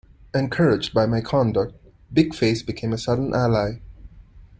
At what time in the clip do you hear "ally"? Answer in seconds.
3.35-3.75